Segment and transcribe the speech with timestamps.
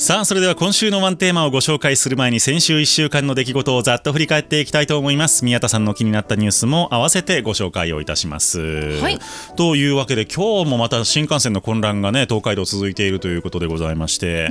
[0.00, 5.44] さあそれでは今週のワンテーマをご紹介する前に先週1週間の出来事をざっと振り返っていきたいと思います。
[5.44, 9.18] 宮田さんの気になったニュースも合わせてご紹介をいたします、はい。
[9.56, 14.48] というわけで今日もまた新幹線の混乱がね東海道続いているということでございまして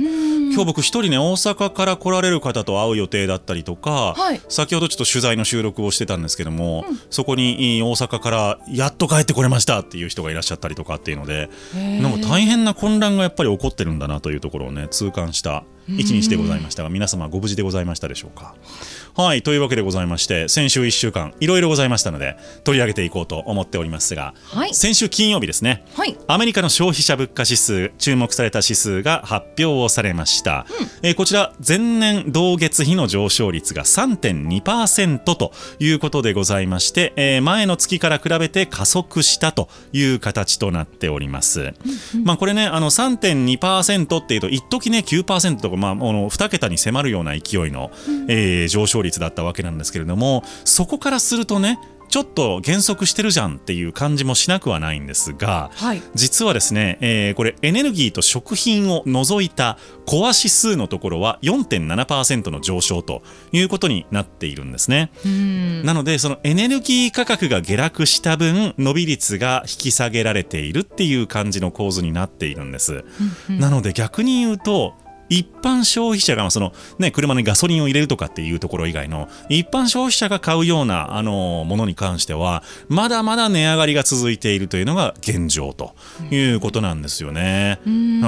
[0.50, 4.40] 今日僕一人ね大阪から来られる方と会う予定だったりとか、はい。
[4.48, 15.64] 先ほどちょっと取材の収録をしてたんですけども、そこにい大阪からやっと帰ってこれましたっていう人がいらっしゃったりとかっていうのでなんか大変な混乱がやっぱり起こってるんだなというところをね痛感した
[15.98, 18.54] 一日でございましたが皆様ご無事でございましたでしょうか？
[19.14, 24.74] はいというわけでございまして先週1週間いろいろございましたので取り上げていこうと思っておりますが、はい。
[24.74, 25.84] 先週金曜日ですね。
[25.94, 26.16] はい。
[26.26, 30.66] アメリカの消費者物価指数注目された指数が発表をされました、
[31.02, 41.74] えーこちら前年同月比の上昇率が3.2%ということでございまして、えー前の月から比べて加速したという形となっております、
[42.24, 47.90] まあこれねあの3.2%っていうと一時ね9%とかまああの2桁に迫るような勢いの、
[48.28, 51.78] えー上昇率だったわけなんですけれどもそこからするとね
[52.10, 65.12] ちょっと減速してるじゃんっていう感じもしなくはないんですが、はい実はですね、えーこれエネルギーと食品を除いたコア指数のところは4.7%の上昇ということになっているんですね。
[65.24, 73.04] うんなのでそのエネルギー価格が下落した分伸び率が引き下げられているっていう感じの構図になっているんです。
[73.48, 74.94] なので逆に言うと
[75.30, 85.94] 一般消費者がその、ね、車にガソリンを入れるとかっていうところ以外の一般消費者が買うようなあのものに関してはまだまだ値上がりが続いているというのが現状と
[86.30, 87.78] いうことなんですよね。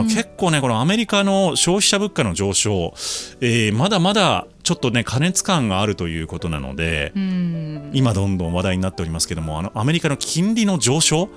[0.05, 2.95] 結構ねこのアメリカの消費者物価の上昇、
[3.41, 11.29] えーまだまだちょっとね過熱感があるということなので、うん今どんどん話題になっておりますけどもあのアメリカの金利の上昇？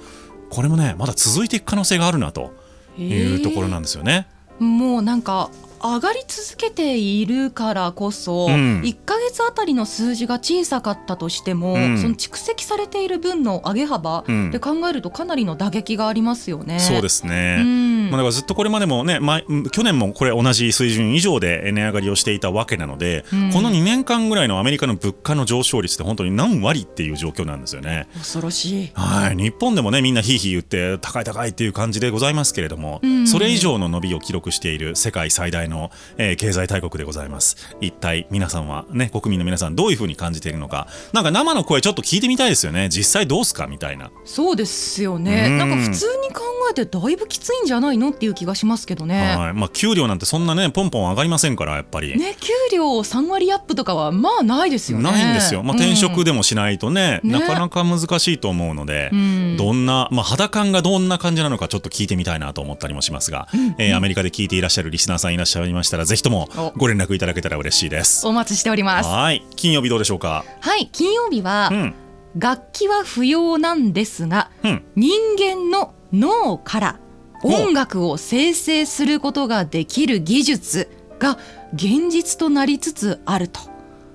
[0.52, 2.54] これもねまだ続いていく可能性があるなと
[3.00, 4.28] いうところなんですよね。
[4.60, 5.50] もうなんか
[5.94, 8.82] 上がり続けているからこそ、うん。
[8.82, 11.98] 1ヶ月あたりの数字が小さかったとしても、うん。
[11.98, 14.52] その蓄積されている分の上げ幅うん。
[14.52, 16.80] で考えるとかなりの打撃がありますよね。
[16.80, 18.10] そうですね、うん。
[18.10, 23.52] まあ、だからずっとこれまでもね、前うん去年もこれ同じ水準以上で値上がりをしていたわけなので、うん。
[23.52, 28.08] この2年間ぐらいのアメリカの物価の上昇率って本当に何割っていう状況なんですよね。
[28.14, 28.92] 恐ろしい。
[28.94, 33.28] はい、日本でもねみんなひいひい言って高い高いっていう感じでございますけれども、うん。
[33.28, 35.75] それ以上の伸びを記録している世界最大の、
[36.18, 37.76] えー経済大国でございます。
[37.82, 40.88] 一体皆さんはね国民の皆さんどういうふうに感じているのか。
[41.14, 42.90] なんか生の声ちょっと聞いてみたいですよね。
[42.90, 43.68] 実際どうすか？
[43.68, 44.12] みたいな。
[44.26, 45.58] そうですよね、うん。
[45.58, 48.10] なんか普通に考えてだいぶきついんじゃないの？
[48.10, 49.36] っていう気がしますけどね。
[49.36, 49.54] はい。
[49.54, 52.18] まあ、給料なんてそんなねポンポン上がりませんからやっぱり。
[52.18, 55.04] ね給料3割アップとかはまあないですよね。
[55.04, 57.40] ないんですよ、まあ、転職で、でもしないとね、ね。
[57.40, 59.58] なかなか難しいと思うので、うん。
[59.58, 63.48] どんな、まあ、肌感がどんな感じなのかちょっと聞いてみたいなと思ったりもしますが、
[63.78, 66.74] えーアメリカで聞いていらっしゃるリスナーさんいらっしゃいましたらぜひともお。
[66.78, 68.28] ご連絡いただけたら嬉しいです。
[68.28, 69.10] お待ちしております。
[69.10, 69.46] はい。
[69.56, 70.46] 金曜日どうでしょうか？
[70.62, 70.90] はい。
[70.92, 71.94] 金曜日は、うん。
[72.38, 74.84] 楽器は不要なんですがうん。
[74.96, 77.00] 人間の脳から
[77.44, 81.38] 音楽を生成することができる技術が
[81.74, 83.62] 現実となりつつあると。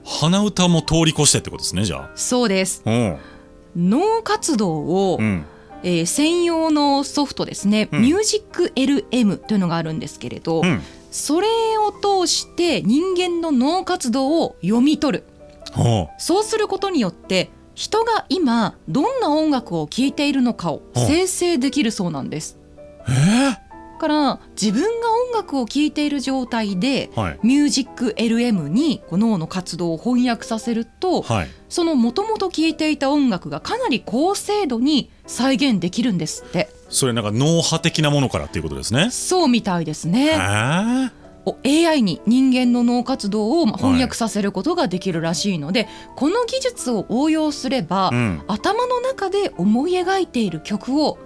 [0.05, 2.83] 鼻歌も通り越してってことですねじゃそうです。
[3.77, 4.81] 脳活動
[5.13, 5.47] を、うん。
[5.83, 8.03] えー専用のソフトですね、うん。
[8.03, 11.49] ミュージック LM というのがあるんですけれど、うんそれ
[11.79, 15.25] を通して人間の脳活動を読み取る。
[15.73, 21.01] ほそうすることによって人が今どんな音楽を聴いているのかをう。
[21.01, 22.59] ん生成できるそうなんです。
[23.09, 23.71] うえ
[24.01, 24.89] だから自分が
[25.33, 27.39] 音楽を聴いている状態でー、はい。
[27.43, 31.49] ミュージック LM に脳の活動を翻訳させるとはい。
[31.69, 39.11] そのもともと聴いていた音楽がかなり高精度に再現できるんですってそれなんか脳波的なものからっていうことですね。
[39.11, 41.13] そうみたいですへね
[41.65, 48.43] AI に人間の脳活動をまあ翻訳させることができるらしいので、この技術を応用すれば、うん。
[48.47, 51.19] 頭の中で思い描いている曲を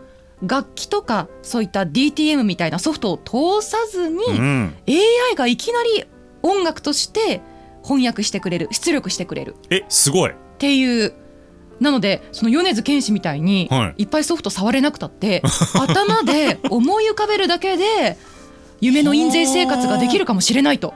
[0.42, 4.74] 楽器とかそういった DTM みたいなソフトを通さずに、うん。
[4.88, 6.04] AI がいきなり
[6.42, 7.40] 音楽として
[7.82, 9.56] 翻訳してくれる出力してくれる。
[9.70, 10.30] えすごい。
[10.30, 11.12] っていう
[11.80, 14.02] なのでその米津玄師みたいに、はい。
[14.02, 15.42] い、っぱいソフト触れなくたって
[15.74, 18.16] 頭で思い浮かべるだけで
[18.80, 20.94] 夢の印税生活ができるかもしれないと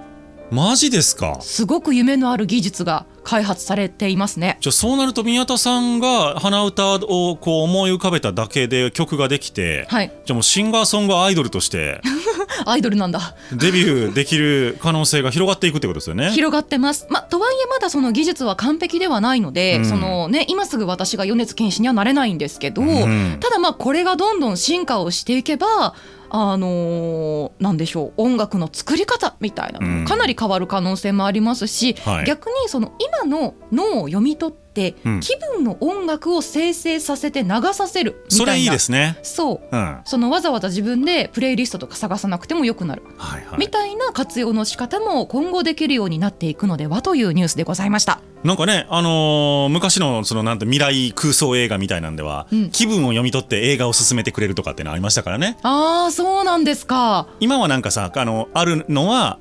[0.50, 1.38] マジですか？
[1.42, 4.56] すごく夢のある技術が開発されていますね。
[4.60, 12.00] じゃあそうなると宮田さんが鼻歌をこう思い浮かべただけで曲ができて、はい、じゃあもうシンガーソングアイドルとして
[12.64, 13.34] アイドルなんだ。
[13.52, 16.30] デビューできる可能性が広がっていくってことですよね。
[16.30, 19.84] 広がってます、まあ、とはいえまだその技術は完璧ではないので、うん。
[19.84, 23.36] そのね、今すぐ私が米津玄師にはなれないんですけど、うん。
[23.40, 25.94] ただまあこれがどんどん進化をしていけば
[26.30, 32.24] あのーなんでしょう音楽の作り方みたいなかなり変わる可能性もありますし、はい。
[32.24, 34.67] 逆にその今の脳を読み取って、
[35.04, 39.18] うん気分の音楽を生成させて流させるみたいなそれいいですね。
[39.22, 39.80] そううん。
[39.80, 43.58] はそのわざわざ自分でプレイリストとか探さなくてもよくなる、いはい。
[43.58, 48.20] みたいな活用の仕方も今後できるようになっていくのではというニュースでございました。
[48.44, 55.58] なんかね、あのー昔のそのなんて未来空想映画みたいなんでは、うん気分を読み取って映画を進めてくれるとかってのありましたからね。
[55.62, 57.26] ああそうなんですか。
[57.40, 59.38] 今はなんかさ、あのあるのは。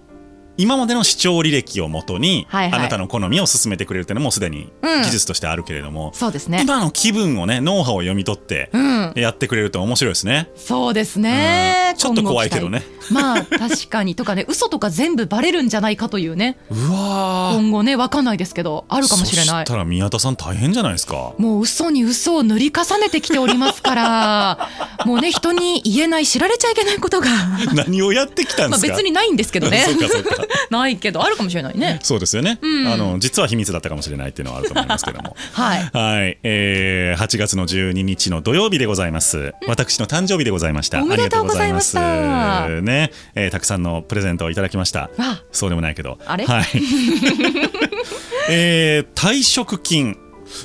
[0.57, 6.61] 今までの視聴履歴をもとに、はいはいあなたの好みを進めてくれるっていうのもすでにうん技術としてあるけれども、そうですね。
[6.63, 10.49] 今の気分をねノウハウを読み取ってうん、やってくれると面白いですね。
[10.55, 11.91] そうですね。
[11.91, 12.83] うんちょっと怖いけどね。
[13.11, 21.33] まあ確かにとかね嘘とか全部バレるんじゃないかというねうわー今後ねわかんないですけどあるかもしれないそしたら宮田さん大変じゃないですか。
[21.37, 24.69] もう嘘に嘘を塗り重ねてきておりますから
[25.05, 27.27] もうね人に言えない知られちゃいけないことが
[27.73, 28.97] 何をやってきたんまあですか。
[28.97, 30.46] 別にないんですけどね そうかそうか。
[30.69, 31.99] ないけどあるかもしれないね。
[32.03, 32.87] そうですよね、うん。
[32.87, 35.35] あの実は秘密だったかもしれないっていうのはあると思いますけども。
[35.53, 35.89] はい。
[35.93, 41.01] はい、えー、8月の12日の土曜日でございます、私の誕生日でございました。
[41.01, 41.99] おめでとうございました。
[41.99, 42.81] ありがとうございます。
[42.81, 45.09] ね、えーたくさんのプレゼントをいただきました。
[45.17, 46.17] わそうでもないけど。
[46.25, 46.45] あれ？
[46.45, 46.65] はい。
[48.49, 50.17] えー、退職金。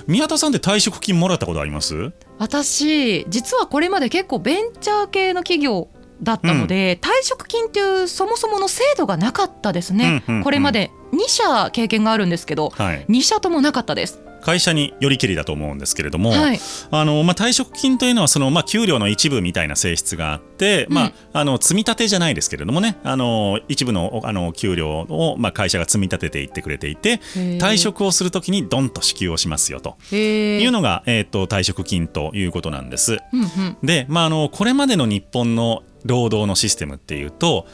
[0.07, 2.13] 宮田さんって退職金もらったことあります？
[2.39, 5.89] 私実はこれまで結構ベンチャー系の企業
[6.23, 10.45] だったので、退職金っていうそもそもの制度がなかったですね、うんうんうん。
[10.45, 13.07] これまで2社経験があるんですけどはい。
[13.09, 14.21] 2社ともなかったです。
[14.43, 16.61] 会社によりけりだと思うんですけれども、はい。
[16.91, 20.95] あのまあ、退職金というのはその、まあ、給料の一部みたいな性質があって、うん。
[20.95, 27.21] まあ、あの積み立てじゃないですけれどもねあの一部のあの給料を、まあ、会社が積み立てていってくれていて
[27.59, 33.19] 退職をするときにドンと支給をしますよというのが、えー、と退職金ということなんです。
[33.33, 33.77] うんうん。
[33.83, 37.67] で、まあ、あのこれまでの日本の労働のシステムっていうと、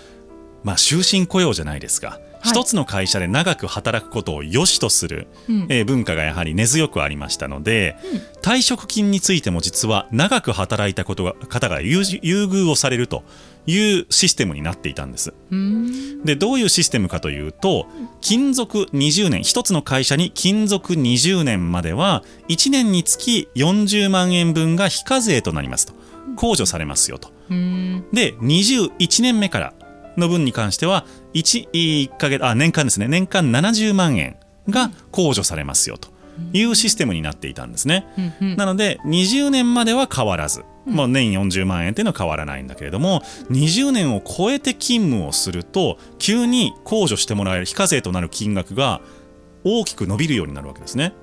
[0.65, 2.09] まあ、終身雇用じゃないですか。
[2.09, 7.97] はい一つの会社で長く働くことを良しとする、うんえー文化がやはり根強くありましたので、
[8.43, 13.25] 退職金についても実は長く働いたことが方が優優遇をされると
[13.67, 15.35] いうシステムになっていたんです。
[16.25, 17.87] でどういうシステムかというと
[18.21, 25.95] 勤続20年一つの会社に勤続20年までは1年につき40万円分が非課税となりますと
[26.37, 27.38] 控除されますよと。
[28.12, 29.75] で21年目から
[30.17, 33.09] の分に関しては 1, 1ヶ月あ年間ですね。
[33.09, 34.37] 年間70万円
[34.69, 36.09] が控除されますよと
[36.53, 38.06] いうシステムになっていたんですね。
[38.41, 38.56] うんうん。
[38.56, 49.00] なので20年までは変わらず、もう年40万円っていうのは変わらないんだけれども20年を超えて勤務をすると急に控除してもらえる非課税となる金額が
[49.65, 51.15] 大きく伸びるようになるわけですね。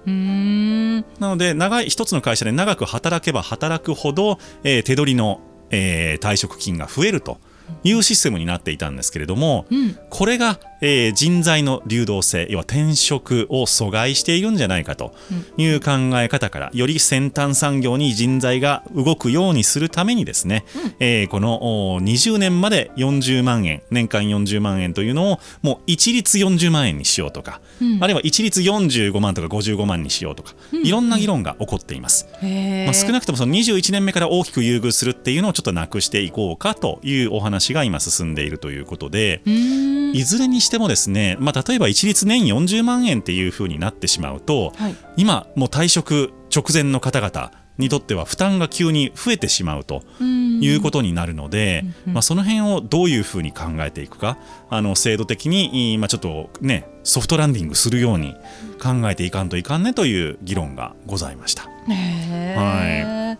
[1.20, 5.40] なので長い一つの会社で長く働けば働くほど、えー手取りの、
[5.72, 7.40] えー退職金が増えると
[7.84, 9.98] いうシステムになっていたんですけれども、うん。
[10.10, 15.14] これが、えー人材の流動性要は転職を阻害しているんじゃないかと
[15.58, 20.64] いう考え方からより先端産業に人材が動くようにするためにですね、
[21.00, 28.04] えーこのお20年まで40万円年間40万円というのをもう一律40万円にしようとか、うん。
[28.04, 32.28] あるいは一律45万とか55万にしようとか、いろんな議論が起こっています。
[32.42, 44.96] まあ、少なくともその21年目から大きく優遇するっていうのをちょっとなくしていこうかというお話が今進んでいるということで、いずれにしてもですね、まあ、例えば一律年40万円っていうふうになってしまうと、はい。
[45.18, 54.38] 今もう退職直前の方々にとっては負担が急に増えてしまうということになるので、まあ、その辺をどういうふうに考えていくか
[54.70, 58.36] あの制度的に、まあ、ちょっとねソフトランディングするように
[58.82, 61.64] 考えていかんといかんねという議論がございました。
[61.90, 63.38] へー。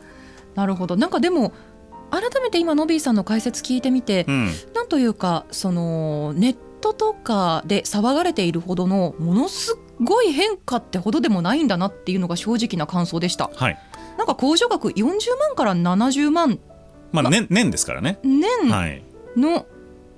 [0.56, 0.98] なるほど。
[0.98, 1.54] なんかでも
[2.12, 4.52] 改めて今ノビーさんの解説聞いてみて、うん。
[4.74, 13.50] なんというかそのネットとかで騒がれているほどのものすごい変化ってほどでもないんだなっていうのが正直な感想でした。
[13.56, 13.78] はい。
[14.18, 15.04] なんか控除額40
[15.40, 16.60] 万から70万
[17.12, 18.20] まあ、年年ですからね。
[18.24, 19.02] 年はい、
[19.38, 19.66] の、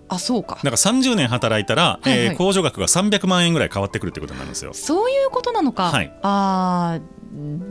[0.10, 0.56] あそうか。
[0.56, 2.20] だから30年働いたら、はいはい。
[2.20, 4.74] えー控除額が300万円ぐらい変わってくるってことになるんですよ。
[4.74, 6.14] そういうことなのか、はい。
[6.22, 7.02] あー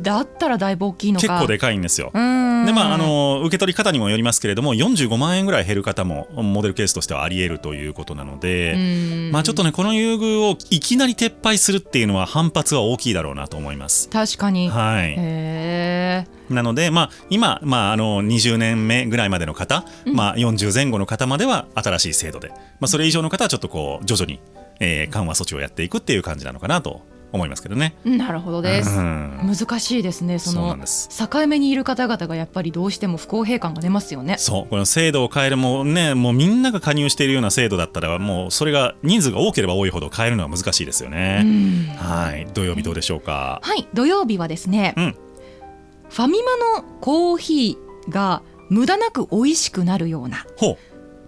[0.03, 1.27] だったらだいぶ大きいのか。
[1.27, 2.11] 結構でかいんですよ。
[2.13, 8.77] でまあ、あの受け取り方にもよりますけれども45万円ぐらい減る方もモデルケースとしてはあり得るということなので、う
[9.29, 9.31] ん。
[9.33, 14.09] まあ、ちょっとねこの優遇をいきなり撤廃するっていうのは反発は大きいだろうなと思います。
[14.09, 15.17] 確かに、はい、
[16.53, 24.41] なので、まあ、今、まあ、あの20年目ぐらいまでの方、まあ、40前後の方までは新しい制度で、まあ、それ以上の方はちょっとこう徐々に、
[24.81, 27.03] えー緩和措置をやっていくっていう感じなのかなと
[27.37, 27.95] 思いますけどね。
[28.05, 28.91] なるほどです。
[28.99, 30.39] うん難しいですね。
[30.39, 34.37] その境目にいる方々がやっぱりどうしても不公平感が出ますよね。
[34.39, 41.43] そうこの制度を変えるもうねもうみんなが加入しているような制度だったらもうそれが人数が多ければ多いほど変えるのは難しいですようね。
[41.43, 43.61] んはい土曜日どうでしょうか？
[43.63, 45.17] はい、土曜日はですね、うん
[46.09, 50.79] ファミマのコーヒーが無駄なく美味しくなるようなほ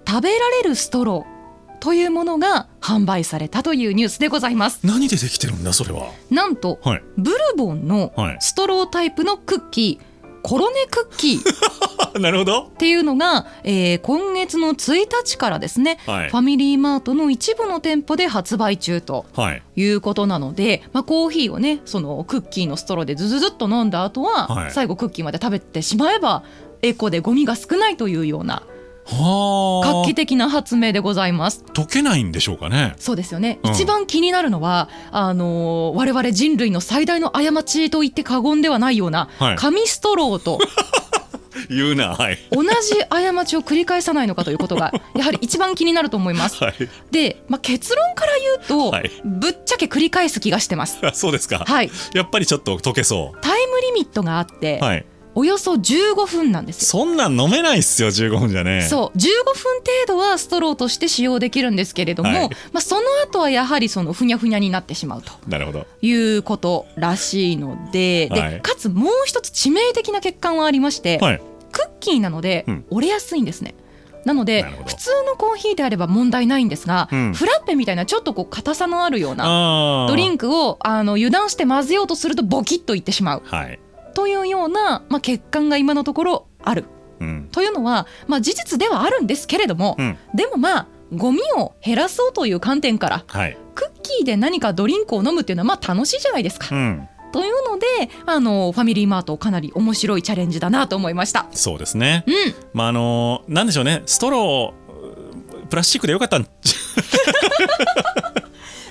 [0.06, 1.37] 食べられるストロー
[1.80, 6.10] というものが販売されたというニュースでございますう何でできてるんだそれは？
[6.30, 7.02] なんとはい。
[7.16, 10.08] ブルボンのはいストロータイプのクッキー
[10.40, 11.42] コロネクッキーっ
[12.22, 12.62] なるほど。
[12.78, 19.62] ていうのが、えー今月の1日からですね、はいファミリーマートの一部の店舗で発売中とはい。
[19.76, 26.44] いうことなので、まあ、コーヒーをねそのクッキーのストローでズズズっと飲んだ後は、はい最後クッキーまで食べてしまえば
[26.82, 28.77] エコでゴミが少ないというようなはあ。
[29.10, 31.64] 画期的な発明でございます。
[31.72, 32.94] 溶けないんでしょうかね。
[32.98, 40.58] そうですよね、うん一番気になるのはあのー我々人類の最大の過ちと言って過言ではないような、はい紙ストローと
[41.68, 42.38] 言うなはい。
[42.50, 42.68] 同じ
[43.08, 46.62] 過ちを繰り返さないのかということがやはり一番気になると思います。
[46.62, 46.74] はい。
[47.10, 50.98] で、まあ、結論から言うと、はいぶっちゃけ繰り返す気がしてます。
[51.02, 51.64] あそうですか。
[51.66, 54.84] はい、やっぱりちょっと溶けそタイムリミットがあって、う。
[54.84, 55.04] はい。
[55.38, 56.86] およそ15分なんですよ。
[56.88, 58.82] そんなん飲めないっすよ15分じゃね。
[58.82, 59.22] そう15
[59.54, 65.86] 分程度はストローとして使用できるんですけれども、はいまあ、その後はやはりそのふにゃふにゃになってしまうとなるほど。
[66.02, 71.42] いうことらしいので,、はいでかつもう一つ致命的な欠陥はありまして、はい。
[71.70, 73.76] クッキーなのでうん折れやすいんですね。
[74.24, 80.06] なのでなるほど普通のコーヒーであれば問題ないんですが、うんフラッペみたいなちょっとこう硬さのあるような。
[80.08, 83.78] ドリンクをあの油断して混ぜようとするとボキッといってしまうはい。
[84.18, 86.86] というような、まあ、欠陥が今のところある
[87.20, 87.48] うん。
[87.52, 90.18] というのは、まあ、事実ではあるんですけれども、うん。
[90.34, 93.56] でもまあゴミを減らそうという観点からはい。
[93.76, 96.74] クッキーで何かドリンクを飲むっていうのはまあ楽しいじゃないですか。
[96.74, 97.08] うん。
[97.30, 97.86] というので
[98.26, 101.46] あのファミリーマートかなり面白いチャレンジだなと思いました。
[101.52, 102.24] そうですね。
[102.26, 102.34] うん、
[102.72, 104.02] まああのなんでしょうね。
[104.06, 106.48] ストロープラスチックでよかったん。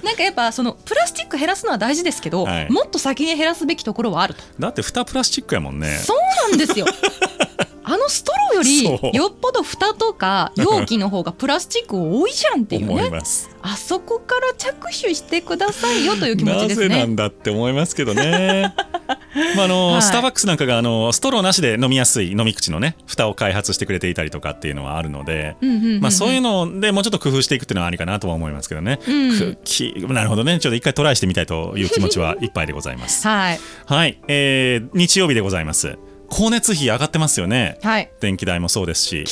[0.08, 4.42] なんかやっぱそのプラスチック減らすのは大事ですけど、はいもっと先に減らすべきところはあると。
[4.58, 5.98] だって蓋プラスチックやもんね。
[5.98, 6.86] そうなんですよ。
[7.84, 13.12] あのストローよりよっぽど蓋とか容器の方がプラスチック多いじゃんっていうね。
[13.62, 16.90] あそこから着手してくださいよという気持ちなですね。
[16.90, 18.74] ぜなんだって思いますけどね。
[19.56, 20.02] まああのはい。
[20.02, 25.56] スターバックスなんかがあのストローなしで飲みやすい飲み口のね蓋を開発してくれていたりとかっていうのはあるので、
[26.02, 29.00] まあそういうのでもうちょっと工夫していくっていうのはありかなとは思いますけどね。
[29.08, 29.32] うん。
[29.32, 30.60] クッキーなるほどね。
[30.60, 33.28] ちょっと一回トライしてみたいという気持ちはいっぱいでございます。
[33.28, 33.60] はい。
[33.86, 35.98] はい、えー日曜日でございます。
[36.30, 37.80] 光熱費上がってますよね。
[37.84, 38.12] はい。
[38.20, 39.26] 電気代もそうですし、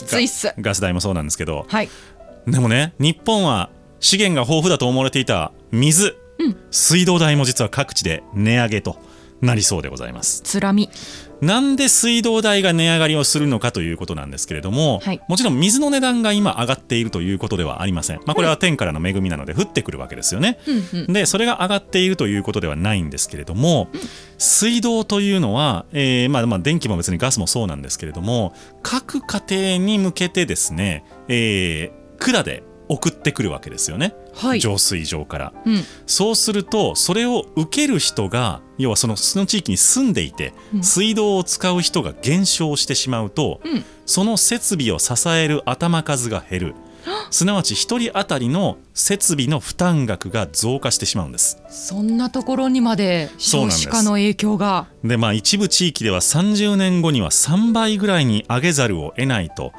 [0.59, 1.89] ガス代もそうなんですけど、はい。
[2.47, 6.57] でもね、日本は資源が豊富だと思われていた水、うん。
[6.71, 8.97] 水道代も実は各地で値上げと
[9.45, 10.41] なりそうでございます。
[10.43, 10.89] つらみ
[11.41, 18.21] なんで水道代が値上がりをするのかということなんですけれども、はいもちろん水の値段が今上がっているということではありません。
[18.25, 20.59] まあこれは天からの恵みなので降ってくるわけですよね。
[20.67, 23.89] うんうんでそれが上がっているということではないんですけれども、
[24.37, 34.59] 水道というのは、えーまあ、まあ電気も別にガスもそうなんですけれども各家庭に向けてですね、えー管で送ってくるわけですよね、はい。
[34.59, 35.53] 浄水場から。
[35.65, 35.83] うん。
[36.05, 40.83] そうするとそれを受ける人が要はそのその地域に住んでいて、うん。
[40.83, 43.83] 水道を使う人が減少してしまうと、うん。
[44.05, 46.75] その設備を支える頭数が減る。
[47.29, 51.61] すなわち1人当たりの設備の負担額が増加してしまうんです。
[51.69, 54.87] そんなところにまで少子化の影響が。
[55.03, 59.71] でまあ一部地域では30年後には3倍ぐらいに上げざるを得ないと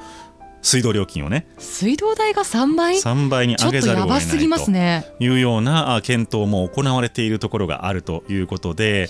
[0.67, 1.47] 水道料金をね。
[1.59, 3.01] 水道代が3倍？
[3.01, 4.49] ち3倍に上げざるを得ないと。
[4.49, 5.07] ますね。
[5.21, 9.09] いうようなあ検討も行われているところがあるということで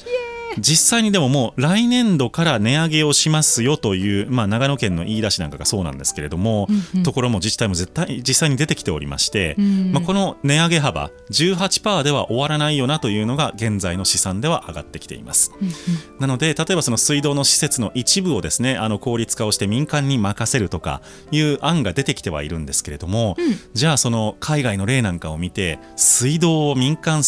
[0.59, 7.03] 実際にでももう来年度から値上げをしますよという、まあ、長野県の言い出しなんかがそうなんですけれども、うんうん。
[7.03, 15.53] ところも自治体も絶対実際に出てきておりまして、うんまあ、この値上げ幅18%では終わらないよなというのが現在の試算では上がってきています。
[15.61, 15.73] うんうん。
[16.21, 23.57] なので例えばその水道の施設の一部をですねあの効率化をして民間に任せるとかいう案が出てきてはいるんですけれども、うん。
[23.75, 27.23] じゃあその海外の例なんかを見て水道を民間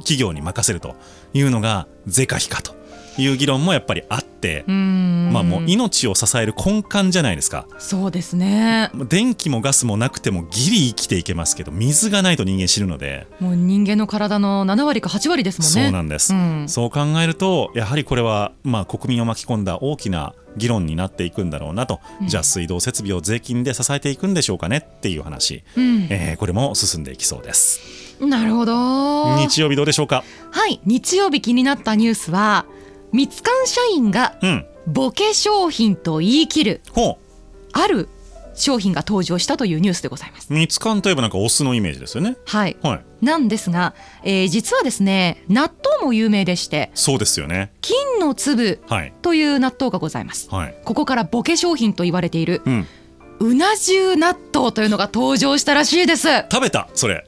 [0.00, 0.96] 企業に任せると
[1.34, 2.74] いうのが是か非かと
[3.18, 7.66] いう議論もやっぱりあって、まあもう命を支える根幹じゃないですか。
[7.78, 8.90] そうですね。
[9.08, 15.82] 電気もガスもなくてもギリ生きていけますけど水がないと人間死ぬので、もう人間の体の7割か8割ですもんね。
[15.84, 16.68] そうなんです、うん。
[16.68, 22.28] そう考えるとやはりこれはまあ国民を巻き込んだ大きな議論になっていくんだろうなと、うん。
[22.28, 26.06] じゃあ水道設備を税金で支えていくんでしょうかねっていう話、うん。
[26.10, 29.36] えーこれも進んでいきそうですなるほど。
[29.36, 30.24] 日曜日どうでしょうか？
[30.50, 32.66] はい日曜日気になったニュースは
[33.12, 34.66] ミツカン社員がうん。
[34.86, 37.18] ボケ商品と言い切るほ
[37.72, 38.08] ある
[38.54, 40.48] 商品が登場したというニュースでございます。
[40.50, 42.36] う蜜柑といえばなんかお酢のイメージですよね。
[42.46, 42.76] はい。
[42.82, 43.24] はい。
[43.24, 47.72] なんですが、えー実はですね納豆も有名でしてそうですよね。
[47.80, 49.12] 金の粒はい。
[49.22, 50.48] という納豆がございます。
[50.50, 50.74] はい。
[50.84, 52.86] ここからボケ商品と言われているうん。
[53.38, 56.22] うな重納豆というのが登場したらしいです。
[56.22, 57.24] さ食べたそれ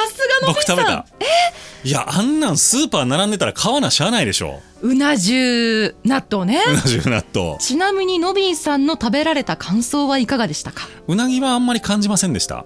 [0.00, 1.06] すがのびさん僕食べた。
[1.84, 4.60] いやあんなんスーパー並んでたら買わなしゃあないでしょ。
[4.80, 6.62] うな重納豆ね。
[6.66, 7.58] うな重納豆。
[7.58, 10.88] ちなみにのびーさんの食べられた感想はいかがでしたか？
[11.06, 12.64] うなぎはあんまり感じませんでした。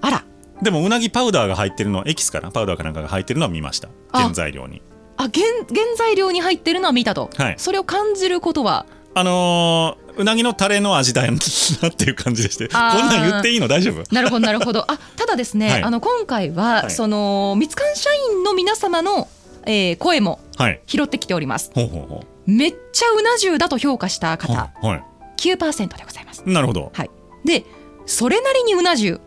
[0.00, 0.24] あら。
[0.62, 2.50] でもうなぎパウダーが入ってるのエキスかな？
[2.50, 3.88] パウダーかなんかが入ってるのは見ました。
[4.12, 4.22] あ。
[4.22, 4.80] 原材料に。
[5.18, 7.54] あ原原材料に入ってるのは見たと、はい。
[7.58, 8.86] それを感じることは？
[9.14, 12.68] あのーうなぎのタレの味だよなっていう感じでして。
[12.68, 13.68] こんなん言っていいの？
[13.68, 14.02] 大丈夫？
[14.14, 14.84] なるほどなるほど。
[14.90, 15.82] あただですね、はい。
[15.82, 16.90] あの今回は、はい。
[16.90, 19.28] そのミツカン社員の皆様の、
[19.66, 20.80] えー声もはい。
[20.86, 21.70] 拾ってきております。
[21.74, 24.52] ほうほうほめっちゃうな重だと評価したう方。
[24.54, 24.86] はい。
[24.86, 25.02] は
[25.36, 26.42] 9%でございます。
[26.46, 26.90] いなるほど。
[26.94, 27.10] はい。
[27.44, 27.64] で
[28.06, 29.20] それなりにうな重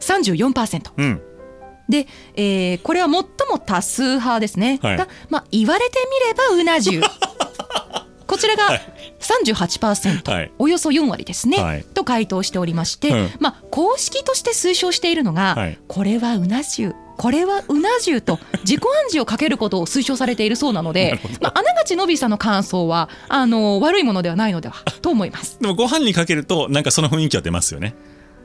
[0.00, 1.22] 34%うん。
[1.88, 4.96] で、えーこれは最も多数派ですね、はい。
[4.96, 7.00] が、まあ、言われてみればうな重
[8.30, 8.80] こちらがはい。
[9.18, 10.52] 38%、はい。
[10.58, 11.82] およそ4割ですね、はい。
[11.82, 13.30] と回答しておりまして、うん。
[13.40, 15.78] まあ、公式として推奨しているのが、はい。
[15.88, 16.94] これはうな重。
[17.16, 25.58] これはうな重と 自己暗示をかけることを推奨されているそうなのでまあ、あながちのびさんの感想はあの悪いものではないのではと思います。
[25.60, 27.94] でもご飯にかけるとなんかその雰囲気は出ますよね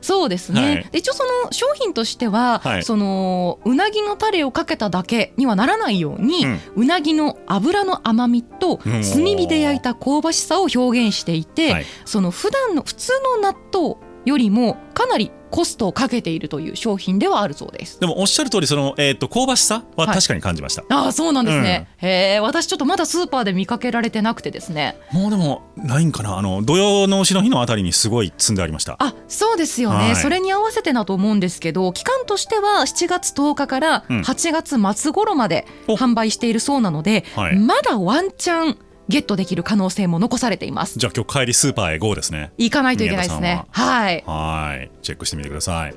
[0.06, 2.84] そうですね、一応その商品としては、はい。
[2.84, 6.46] そのうなぎのタレをかけただけにはならないように、
[6.76, 9.02] うなぎの脂の甘みとうん。
[9.02, 11.86] 炭火で焼いた香ばしさを表現していて、はい。
[12.04, 13.96] その普段の普通の納豆
[14.26, 18.00] よりもかなりコストをかけているという商品ではあるそうです。
[18.00, 24.98] でもおっしゃる通りその、えー、と香ばしさははい確かに感じました、ああそうなんですね、へえ私ちょっとまだスーパーで見かけられてなくてですね。
[25.12, 26.36] もうでもないんかな？
[26.36, 28.96] あの土曜の牛の日のあたりにすごい積んでありました。
[28.98, 30.16] あそうですよね、はい。
[30.16, 34.20] それに合わせてだと思うんですけど期間としては7月10日からうん。
[34.22, 35.94] 8月末頃までお。
[35.94, 37.58] 販売しているそうなので、はい。
[37.58, 40.98] まだワンチャンゲットできる可能性も残されています。
[40.98, 42.52] じゃあ今日帰りスーパーへ GO ですね。
[42.58, 43.64] 行かないといけないですね。
[43.70, 44.10] は。
[44.12, 44.24] い。
[44.26, 44.90] はい。
[45.02, 45.94] チェックしてみてください、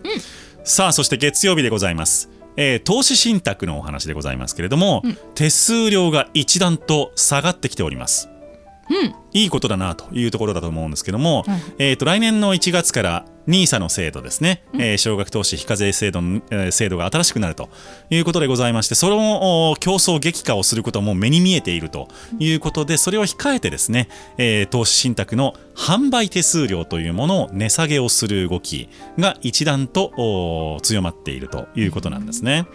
[0.63, 2.29] さあそして月曜日でございます。
[2.55, 5.17] えー投資信託のお話でございますけれども、うん。
[5.35, 8.29] 手数料が一段と下がってきております。
[8.89, 9.15] うん。
[9.31, 11.61] いいことだなというところだと思うんですけども、はい。
[11.77, 17.69] えー、と来年の1月から NISA の制度ですね、えー少額投資非課税制度の、えー制度が新しくなると
[18.11, 22.07] いうことでございましてそのお競争激化をすることも目に見えていると
[22.37, 24.07] いうことでそれを控えてですね、
[24.37, 32.67] えー投資信託の販売手数料というものを値下げをする動きが一段とお強まっているということなんですね。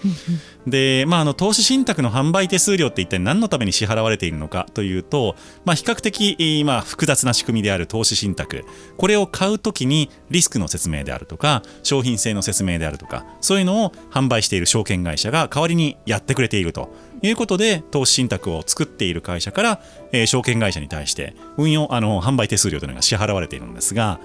[0.66, 8.64] で、まあ、あの投資信託の販売手数料って一体何のために支払われているのかというと、まあ、比較的、えーまあ、複雑な仕組みである投資信託。
[8.96, 16.92] これを買うときにリスクの説明であるとか商品性の説明であるとかそういうのを販売している証券会社が代わりにやってくれていると。
[17.28, 19.82] いうことで投資信託を作っている会社から、
[20.12, 24.20] えー証券会社に対して運用あの販売手数料というのが支払われているんですが、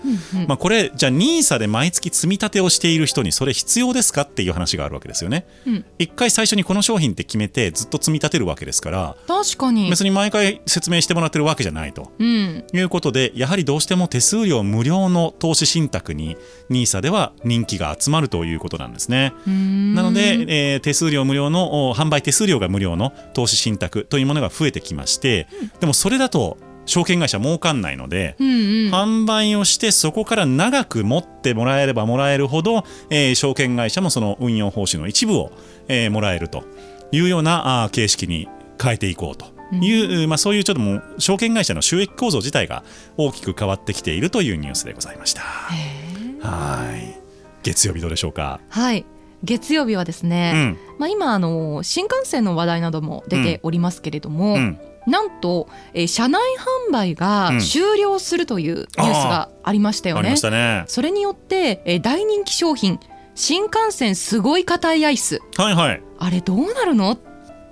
[0.48, 5.46] まあ、これじゃあ NISA で毎月積み立てをしている人にそれ必要ですかっていう話があるわけですよね。
[5.68, 5.86] うん。
[5.98, 9.90] 一回最初にこの商品って決めてずっと積み立てるわけですから確かに。
[9.90, 12.12] 別に毎回説明してもらってるわけじゃないと。
[12.18, 12.64] うん。
[12.74, 16.38] いうことでやはりどうしても手数料無料の投資信託に
[16.70, 19.34] NISA では人気が集まるということなんですね。
[19.46, 25.47] なので、えー手数料無料のお販売手数料が無料の投資信託というものが増えてきまして、
[25.80, 28.56] でもそれだと証券会社儲かんないので、うんうん。
[28.91, 35.52] 販売をしてそこから長く持ってもらえればもらえるほど、えー証券会社もその運用報酬の一部を、
[35.88, 36.63] えーもらえると
[37.12, 38.47] いうようなあー形式に
[38.82, 39.60] 変えていこうと。
[39.71, 42.84] いう、まあ、そういうちょっともう証券会社の収益構造自体が
[43.17, 45.41] 大きく変わってきているというニュースでございました。
[45.41, 47.19] はい。
[47.62, 48.60] 月曜日どうでしょうか？
[48.69, 49.06] はい
[49.43, 56.41] 月曜日はですね、うんまあ、今あの新幹線の話題なども出ておりますけれども、うんなんと、えー車内
[56.88, 60.36] 販売がうん終了するというニュースがありましたよね。
[60.52, 60.84] ね。
[60.88, 62.99] それによって、えー大人気商品
[63.34, 66.02] 新幹線すごい硬いアイスはいはい。
[66.19, 67.17] あれどうなるのっ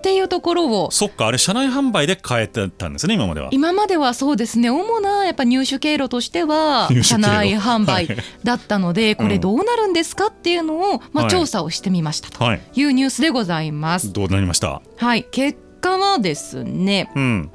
[0.02, 3.50] ていうところをそっかあれ車内販売で買えてたんですね今までは。
[3.52, 4.70] 今まではそうですね。
[4.70, 7.08] 主なやっぱ入手経路としては入手経路。
[7.10, 8.18] 車内販売はい。
[8.44, 11.32] だったので、これうんどうなるんですかっていうのを、まあ、はい。
[11.32, 12.44] 調査をしてみましたと。
[12.44, 12.62] はい。
[12.76, 14.14] いうニュースでございます。
[14.14, 14.82] どうなりました？
[14.98, 15.24] はい。
[15.32, 17.52] 結果はですねうん。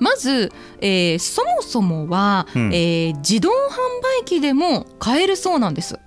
[0.00, 2.74] まず、えーそもそもは、うん。
[2.74, 3.52] えー自動販
[4.20, 5.98] 売機でも買えるそうなんです。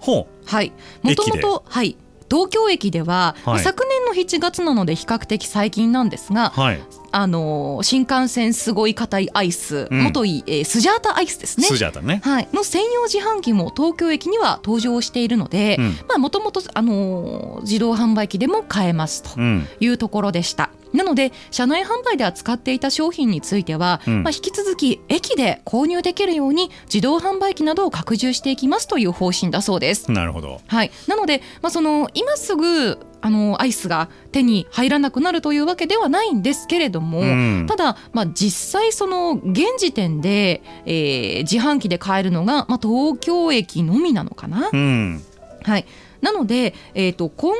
[0.00, 1.96] ほはい、もともと、はい、
[2.30, 3.54] 東京駅では、はい。
[3.54, 6.82] まあ昨年の7月なので比較的最近なんですが、はい。
[7.12, 10.02] あのー新幹線すごい硬いアイス、うん。
[10.04, 11.66] 元い、えースジャータアイスですね。
[11.66, 12.20] スジャータね。
[12.24, 15.78] はい、の専用自販機も東京駅には登場しているので
[16.18, 19.66] もともとあのー自動販売機でも買えますとうん。
[19.80, 20.70] いうところでした。
[20.92, 24.22] なので車内販売で扱っていた商品については、うん。
[24.22, 30.10] まあ、引き続き駅で購入できるように自動販売機などを拡充していきますという方針だそうです。
[30.12, 30.60] なるほど。
[30.66, 37.66] はい、なので、まあ、その今すぐあのアイスが手に入らなくなるというわけではないんですけれども、うん。
[37.68, 44.70] ただ、まあ、実際その現時点で、えー自販機で買えるのが、まあ、東京駅のみなのかな？
[44.72, 45.22] うん。
[45.62, 45.86] はい、
[46.20, 47.52] なので、えー、と今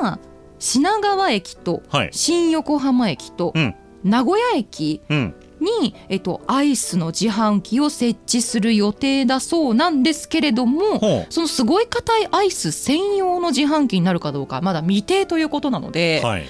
[0.00, 0.18] 後は
[0.58, 2.10] 品川駅とはい。
[2.12, 3.74] 新横浜駅とうん。
[4.04, 16.44] 名古屋駅うんに、えっと、アイスの自販機を設置する予定だそうなんですけれどもほそのすごい硬いアイス専用の自販機になるかどうかまだ未定ということなので、うはい。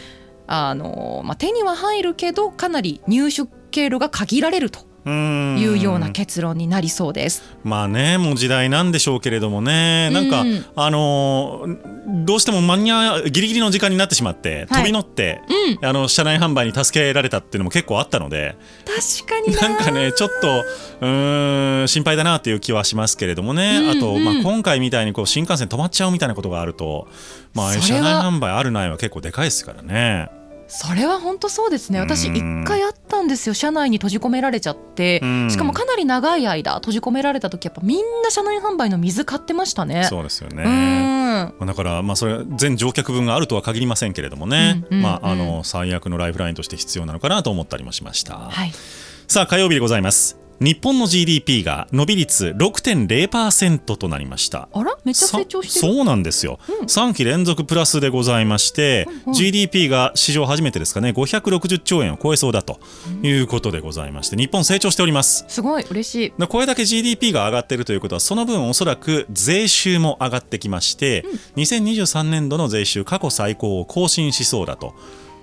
[0.53, 4.81] あのまあ、手には入るけどかなり入手経路が限られると。
[4.81, 7.42] うんいうような結論になりそうです。
[7.64, 10.10] まあねもう時代なんでしょうけれどもね。
[10.10, 15.42] なんか、うんあのーどうしても間に合うギリギリの時間になってしまって、飛び乗って
[15.80, 18.56] うん、あの車内販売に助けられたっていうのも結構あったので。
[18.84, 19.68] 確かにな。
[19.68, 20.64] なんかねちょっと
[21.00, 27.06] うーん心配だなっていう気はしますけれどもね、うんあと、うんまあ、今回みたいにこう新幹線止まっちゃうみたいなことがあると、
[27.54, 30.39] まあ、車内販売あるないは結構でかいですからね。
[30.70, 31.98] それは本当そうですね。
[31.98, 32.62] 私うん。
[32.62, 33.54] 一回あったんですよ。
[33.54, 35.20] 車内に閉じ込められちゃって。
[35.22, 35.50] うん。
[35.50, 40.04] しかもかなり長い間閉じ込められた時やっぱみんな車内販売の水買ってましたね。
[40.04, 41.52] そうですよね。
[41.61, 44.85] だから、まあ、それは全乗客分があるとは限りませんけれどもね、
[45.64, 48.37] 最悪のライフラインとして必要なのかなと思ったりもしました。
[48.37, 48.72] はい。
[49.26, 50.39] さあ火曜日でございます。
[50.61, 54.68] 日本の GDP が伸び率6.0%となりました。
[54.73, 54.96] あら？
[55.05, 55.87] めっちゃ成長してる。
[55.87, 56.87] そそうなんですよ、うん。
[56.87, 59.33] 3期連続プラスでございまして、うんうん。
[59.33, 62.79] GDP が史上初めてですかね560兆円を超えそうだと
[63.23, 65.44] いうことでございまして日本成長しております。
[65.49, 65.85] すごい。
[65.90, 66.33] 嬉しい。
[66.38, 71.25] でこれだけ GDP が上がっているということはその分おそらく税収も上がってきまして、
[71.57, 74.94] 2023年度の税収過去最高を更新しそうだと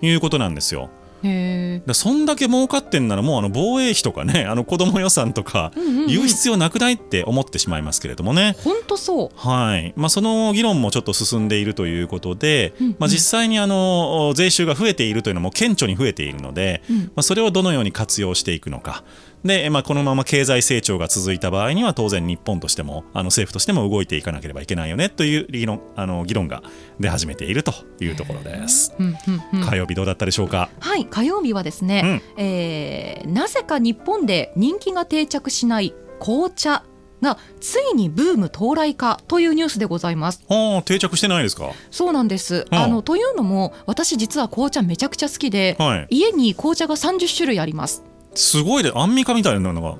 [0.02, 0.90] いうことなんですよ。
[1.24, 5.72] へえでそんだけ儲かってんならもうあの防衛費とかね あの子供予算とか
[6.08, 8.56] 言う必要なくないって思ってしまいますけれどもね。
[8.64, 9.30] 本当そう。
[9.36, 9.94] はい。
[9.96, 12.96] まあ、その議論もちょっと進んでいるということで、うんうん。
[13.00, 16.98] まあ、実際にあの税収が増えているというのも顕著に増えているので、うん。
[16.98, 19.04] まあ、それをどのように活用していくのか
[19.48, 26.62] で、まあ、このまま経済成長が続いた場合には当然日本としてもあの政府としても動いていかなければいけないよねという議論あの議論が
[27.00, 28.94] 出始めているというところです。
[29.00, 36.84] うんうんうん火曜日どうだったでしょうか、はい火曜日はですね、えーなぜか日本で人気が定着しない紅茶
[37.22, 40.44] がついにブーム到来かというニュースでございます。
[40.50, 41.72] ああ定着してないですか？
[41.92, 42.78] そうなんです、うん。
[42.78, 46.08] あのというのも私実は紅茶めちゃくちゃ好きで、はい。
[46.10, 48.04] 家に紅茶が30種類あります
[48.38, 49.98] すごいでアンミカみたいなのが。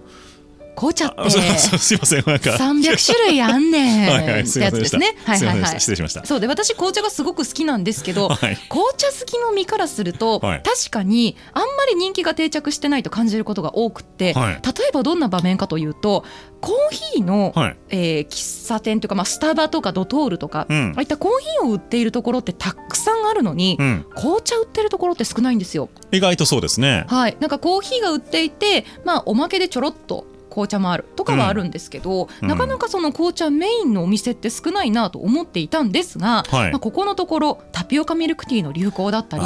[0.78, 1.22] 紅茶って。
[1.22, 2.24] あそうそうすいません。
[2.28, 2.52] なんか。
[2.52, 4.10] 300種類あんねん。
[4.14, 5.16] はいはいってやつですね。
[5.26, 5.80] はいはいはい。
[5.80, 6.24] 失礼しました。
[6.24, 8.58] そうで私紅茶がすごく好きなんですけどはい。
[8.70, 10.64] 紅茶好きの身からすると、はい。
[10.64, 14.54] 確かにあんまり人気が定着してないと感じることが多くって、はい。
[14.54, 14.60] 例
[14.90, 16.24] えばどんな場面かというと
[16.62, 16.76] コー
[17.16, 17.78] ヒーの、はい。
[17.90, 20.94] えー喫茶店というか、まあ、スタバとかドトールとか、うん。
[20.96, 24.06] ああいったコーヒーを売っているところってたくさんあるのに、うん。
[24.16, 25.90] 紅茶売ってるところって少ないんですよ。
[26.12, 27.06] 意外とそうですね。
[27.08, 30.26] はい、なんかコーヒーが売っていて、まあ、おまけでちょろっと
[30.58, 32.48] 紅茶もあるとかはあるんですけど、うん。
[32.48, 36.72] なかなかその紅茶メインのお店って少ないなと思っていたんですが、はい。
[36.72, 39.44] まあ、ここのところタピオカミルクティーの流行だったり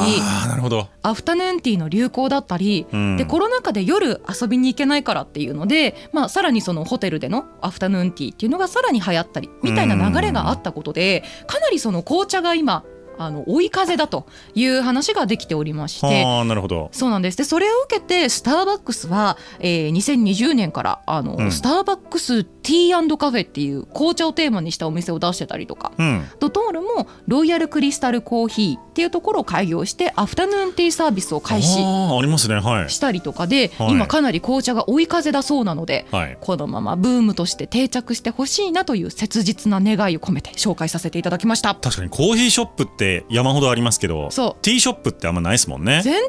[0.47, 12.83] なるほど、アフタヌーンティーの流行だったり、うん、でコロナ禍で夜遊びに行けないからっていうので、まあ、さらにそのホテルでのアフタヌーンティーっていうのがさらに流行ったりみたいな流れがあったことでかなりその紅茶が今
[13.25, 16.23] あの追い風だという話ができておりまして。
[16.25, 16.89] ああなるほど。
[16.91, 17.37] そうなんです。
[17.37, 21.51] でそれを受けてスターバックスは、えー2020年からあの、うん。
[21.51, 25.91] スターバックスティーカフェっていう紅茶をテーマにしたお店を出してたりとか。
[25.97, 26.25] うん。
[26.39, 32.55] ドトールもロイヤルクリスタルコーヒーっていうところを開業してアフタヌーンティーサービスを開始ありますね。
[32.55, 32.89] はい。
[32.89, 33.91] したりとかで、はい。
[33.91, 36.37] 今かなり紅茶が追い風だそうなのではい。
[36.39, 41.75] このままブームとして定着してほしいなという切実な願いを込めて紹介させていただきました。
[41.75, 44.63] 確かにコーヒーショップって山ほどありますけどそう。
[44.63, 46.01] ティーショップってあんまないですもんね。
[46.03, 46.21] 全然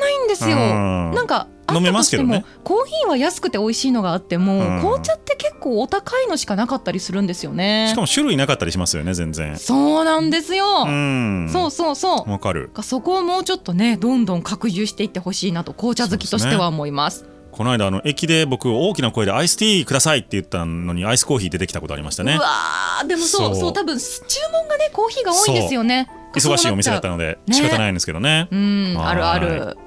[0.00, 0.56] ないんですよ。
[0.56, 1.12] うん。
[1.14, 2.44] なんか飲めますけどね。
[2.64, 4.80] コーヒーは安くて美味しいのがあっても、うん。
[4.80, 7.88] 紅茶って結構お高いのしかなかったりするんですよね。
[7.90, 9.56] しかも種類なかったりしますよね全然。
[9.58, 11.48] そうなんですよ、うん。
[11.52, 12.30] そうそうそう。
[12.30, 12.70] わかる。
[12.82, 17.26] そこをもうちょっとねどんどん拡充していってほしいなと紅茶好きとしては思います。
[17.52, 22.36] この間あの駅で僕大きな声でアイスティーくださいって言ったのにアイスコーヒー出てきたことありましたね。
[22.36, 23.72] うわーでもそうそう。
[23.72, 24.04] 多分注
[24.52, 26.08] 文がねコーヒーが多いんですよね。
[26.34, 27.54] 忙しいお店だったののでね。
[27.54, 28.48] 仕方ないんですけどね。
[28.50, 29.06] うんはい。
[29.06, 29.78] あるある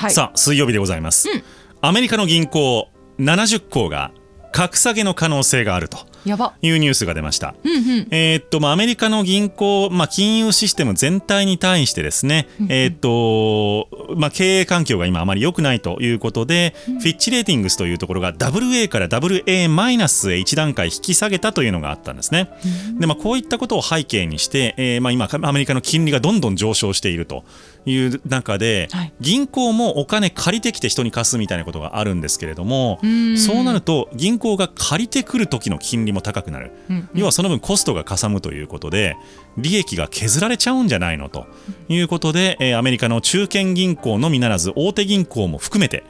[0.00, 0.10] はい。
[0.12, 1.42] さあ水曜日でございます、うん。
[1.82, 4.12] アメリカの銀行70行が
[4.50, 6.54] 格下げの可能性があるとやば。
[6.60, 7.54] いうニュースが出ました。
[7.64, 8.08] うんうん。
[8.10, 22.50] えーっとまあ、アメリカの銀行、まあ、金融システム全体に対してですね、えーっとまあ、経営環境が今あまり良くないということで、フィッチレーティングスというところが WA から WA マイナスへ1段階引き下げたというのがあったんですね。
[22.98, 27.44] でまあ、こういったことを背景にして、えーまあ、今アメリカの金利がどんどん上昇していると
[27.86, 29.12] いう中で、はい。
[29.20, 33.38] 銀行もお金借りてきて人に貸すみたいなことがあるんですけれども、ん。
[33.38, 36.72] そうなると銀行が借りてくる時の金利も高くなる。
[36.88, 39.16] うん要はその分コストがかさむということで
[39.56, 41.46] 利益が削られちゃうんじゃないのと
[41.88, 46.04] いうことで、えーアメリカの中堅銀行のみならず大手銀行も含めて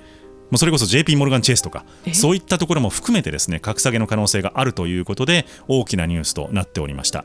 [0.51, 2.13] もうそれこそ JP モルガン・チェイスとかえ？
[2.13, 7.25] そういったところも含めてですね格下げの可能性があるということで大きなニュースとなっておりました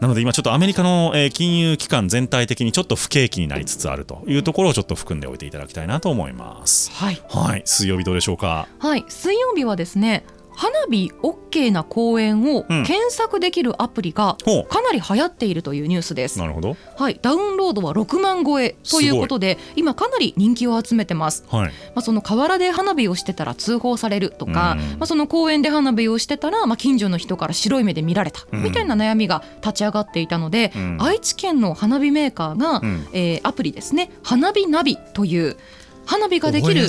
[0.00, 6.90] なので今ちょっとアメリカの、えー金融機関全体的にちょっと不景気になりつつあるというところをちょっと含んでおいていただきたいなと思います。
[6.92, 7.20] はい。
[7.28, 7.62] はい。
[7.64, 8.68] 水曜日どうでしょうか？
[8.78, 9.04] はい。
[9.08, 10.24] 水曜日はですね
[10.58, 12.84] 花火 OK な公園をうん。
[12.84, 16.38] 検索できるアプリがほかなり流行っているというニュースです。
[16.40, 16.42] う。
[16.42, 16.76] なるほど。
[16.96, 21.44] はい、ダウンロードは6万超えということで今かなり人気を集めてます。
[21.48, 21.68] はい。
[21.68, 24.54] まあ、その河原で花火をしてたら通報されるとか、うん。
[24.54, 28.40] まあ、その公園で花火をしてたら、まあ、近所の人から白い目で見られた。
[28.52, 28.62] うん。
[28.64, 30.96] みたいな悩みが立ち上がっていたので、うん。
[31.00, 33.06] 愛知県の花火メーカーが、うん。
[33.12, 34.10] えーアプリですね。
[34.22, 35.56] 花火ナビという
[36.04, 36.88] 花火ができる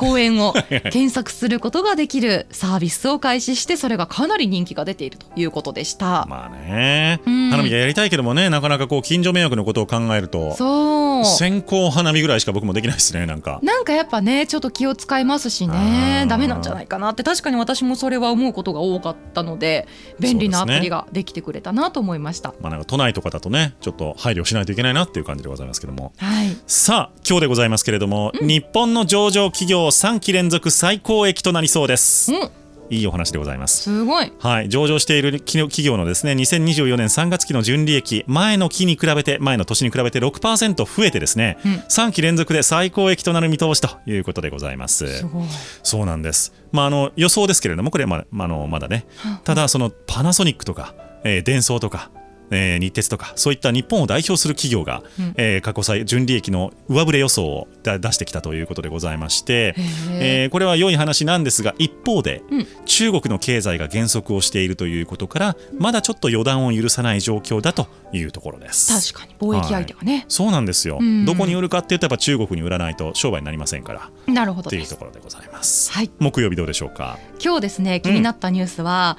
[0.00, 6.24] 公園を検索することができるサービスを開始してそれがかなり人気が出ているということでした。
[6.26, 7.50] まあね、うん。
[7.50, 11.24] 花火がやりたいけどもねなかなかこう近所迷惑のことを考えるとそう。
[11.26, 13.60] 線香花火ぐらいしか僕もできないですねなんか。
[13.62, 16.24] なんかやっぱねちょっと気を使いますしね。
[16.28, 17.22] ダメなんじゃないかなって。
[17.22, 19.86] 確かに私もそれは思うことが多かったので
[20.18, 22.54] 便利なアプリができてくれたなと思いました。
[22.60, 26.12] まあなんか都内とかだとねちょっと配慮しないといけないなっていう感じでございますけども。
[26.16, 32.32] はい、さあ今日でございますけれども、日本の上場企業3期連続最高益となりそうです。
[32.32, 32.50] うん、
[32.90, 33.82] いいお話でございます。
[33.82, 34.32] すごい。
[34.38, 41.72] はい、上場している企業のですね2024年3月期の純利益前の期に比べて前の年に比べて6%増えてですね、うん。
[41.72, 45.06] 3期連続で最高益となる見通しということでございます。
[45.06, 45.44] すごい。
[45.82, 49.06] そうなんです、まあ、あの予想ですけれどもこれはままああのまだね。
[49.44, 52.10] ただそのパナソニックとか、えーデンソーとか
[52.50, 55.34] えー日鉄とかそういった日本を代表する企業が、うん。
[55.36, 62.66] えー過去最純利益の上振れ予想をだ出してきたということでございまして、へえーこれは良い話なんですが一方で、うん。
[62.86, 69.12] 中国の経済が減速をしているということからまだちょっと予断を許さない状況だというところです。
[69.12, 71.24] 確かに貿易相手がね、そうなんですよ、うん。
[71.24, 75.00] どこに売るかって言ったら中国に売らないと商売になりませんからなるほどというと。
[75.00, 75.92] ころでございます。
[75.92, 77.18] はい、木曜日どうでしょうか？
[77.42, 79.16] 今日ですね気になったニュースは、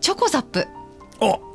[0.00, 0.66] チョコザップ。
[1.20, 1.51] お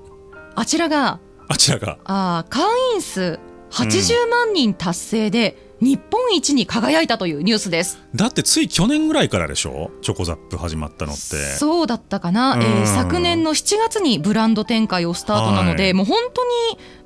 [0.60, 2.00] あちらがあちらが。
[2.04, 2.66] あー会
[2.96, 3.40] 員数
[3.70, 8.00] 80万人達成で日本一に輝いたというニュースです。
[8.16, 9.92] だってつい去年ぐらいからでしょ？
[10.02, 11.20] チョコザップ始まったのって。
[11.22, 15.94] そうだったかな、えーうん昨年の7月にブランド展開をスタートなので、はい。
[15.94, 16.50] もう本当に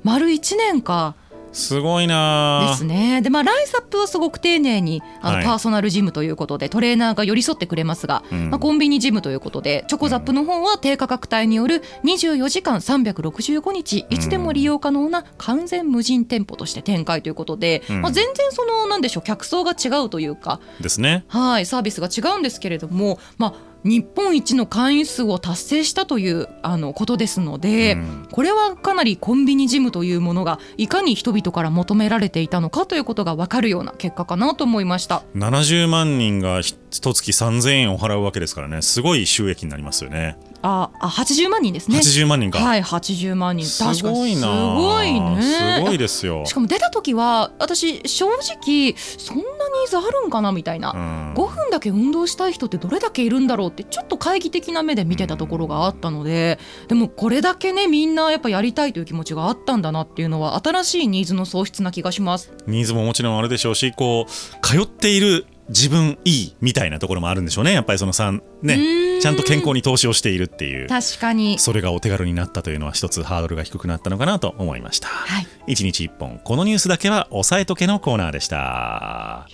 [0.02, 1.14] 丸1年か
[1.52, 2.66] すごいな。
[2.70, 3.20] ですね。
[3.22, 5.44] でまあライズアップはすごく丁寧にあの、はい。
[5.44, 8.50] パーソナルジムということでトレーナーが寄り添ってくれますが、うん。
[8.50, 18.00] まあ、コンビニジムということでチョコザップの方は低価格帯による24時間365日いつでも利用可能な完全無人店舗として展開ということで、うん。
[18.02, 21.24] まあ、全然そのなんでしょう客層が違うというかですね。
[21.28, 35.22] はい、サービスが違うんですけれども、まあ、日本一の会員数を達成したというあのことですので、うんこれはかなりコンビニジムというものがいかに人々から求められていたのかということが分かるような結果かなと思いました。
[35.34, 38.82] 70万人がひ一月3000円を払うわけですからね。
[38.82, 40.36] すごい収益になりますよね。
[40.60, 41.98] ああ80万人ですね。
[41.98, 43.66] 80万人か、はい80万人。
[43.66, 44.14] す確かに。
[44.14, 44.74] すごいな。
[44.74, 45.42] ごいね。
[45.42, 46.44] すごいですよ。
[46.44, 50.92] しかも出た時は私正直そんなニーズあるんかなみたいな。
[50.92, 51.34] うん。
[51.34, 56.58] 5分だけ運動したい人ってどれだけいるんだろうってちょっと懐疑的な目で見てたところがあったので。
[56.88, 62.52] でもこれだけねみんなやっぱやりたいという気持ちがあったんだなっていうのは新しいニーズの創出な気がします。
[62.66, 67.72] ニーズももちろんあるでしょうしこう通っている自分いいみたいなところもあるんでしょうね。
[67.72, 70.88] やっぱりその3うねちゃんと健康に投資をしているっていう。
[70.88, 71.58] 確かに。
[71.58, 75.46] それがお手軽になったというのは一つハードルが低くなったのかなと思いました、はい。
[75.66, 79.46] 一日一本このニュースだけは押さえとけのコーナーでした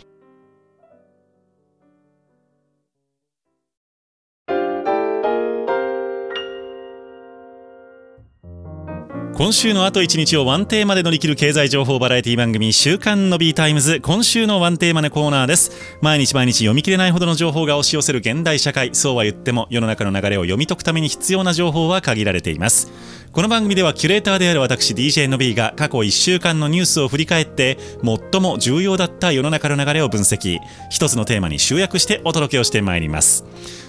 [9.38, 14.00] 今週のあと1日をワンテーマで乗り切る経済情報バラエティ番組週刊の B タイムズ。
[14.00, 15.96] 今週のワンテーマのコーナーです。
[16.02, 18.92] 毎日毎日読み切れないほどの情報が押し寄せる現代社会。
[18.96, 22.90] そうは言っても世の中の流れを読み解くために必要な情報は限られています。
[23.38, 30.58] この番組ではキュレーターである私 DJ Nobby が過去1週間のニュースを振り返って最も重要だった世の中の流れを分析。
[30.90, 33.44] 一つのテーマに集約してお届けをしてまいります。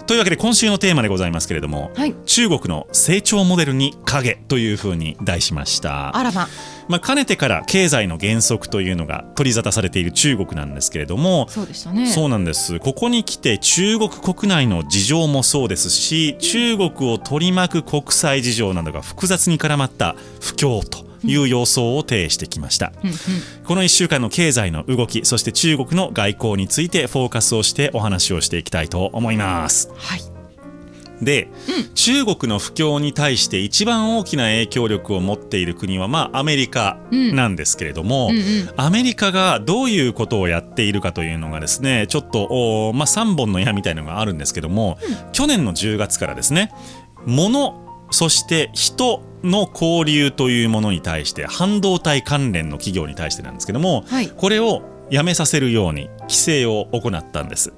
[0.05, 2.13] というわけで今週のテーマでございますけれども、はい。
[2.27, 6.15] 中国の成長モデルに影というふうに題しました。
[6.15, 6.47] あらま
[6.89, 12.07] まあ、かねてから経済の原則というのが取り沙汰されている中国なんですけれども、そうでしたね。
[12.07, 12.79] そうなんです。
[12.79, 23.15] ここに来て中国国内の事情もそうですし中国を取り巻く国際事情などが複雑に絡まった不況という様相を呈してきました、うんうん
[23.65, 29.91] この1週間の経済の動きそして中国の外交についてフォーカスをしてお話をしていきたいと思います。
[29.95, 30.28] はい
[31.21, 31.49] で、
[31.95, 38.43] 中国の不況に対して一番大きな影響力を持っている国はまあアメリカなんですけれども、うんうん。
[38.77, 42.43] アメリカがどういうことをやっているかというのがですねちょっと、
[42.89, 44.97] おまあ、3本の矢みたいなのがあるんですけども、
[45.33, 46.71] 去年の10月からですね
[47.25, 54.29] 物そして人の交流というものに対して半導体関連の企業に対してなんですけども、はい。
[54.29, 57.73] これをやめさせるように規制を行ったんです。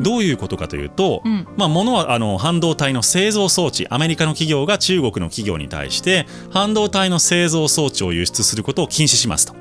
[0.00, 1.46] どういうことかというと、うん。
[1.56, 9.54] まあ、物はあの半導体の製造装置アメリカの企業が中国の企業に対して半導体の製造装置を輸出することを禁止しますと。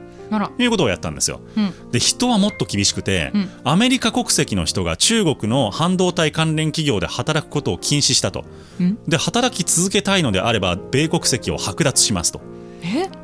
[0.58, 1.40] いうことをやったんですよ。
[1.56, 1.92] うん。
[1.92, 3.50] で人はもっと厳しくて、うん。
[3.64, 8.44] アメリカ国籍の人が中国の半導体関連企業で働くことを禁止したと。
[8.80, 8.98] うん。
[9.08, 12.42] で働き続けたいのであれば米国籍を剥奪しますと。
[12.42, 12.65] え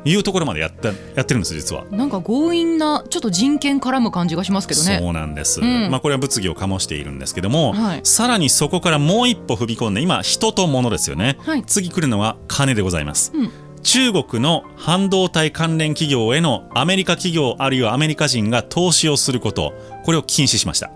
[0.04, 1.84] いうところまでやったやってるんです実は。
[1.90, 4.98] なんか強引なちょっと人権絡む感じがしますけどね。
[5.00, 5.90] そうなんです、うん。
[5.90, 8.00] まあ、これは物議を醸しているんですけども、はい。
[8.04, 11.62] さらにそこからもう一歩踏み込んで今人と物ですよね、はい。
[11.64, 13.50] 次来るのは金でございます、うん。
[13.82, 19.72] 中国の半導体関連企業へのアメリカ企業あるいはアメリカ人が投資をすること
[20.04, 20.90] これを禁止しました。